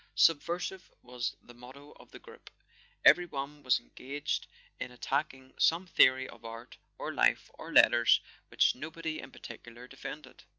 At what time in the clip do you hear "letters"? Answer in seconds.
7.71-8.19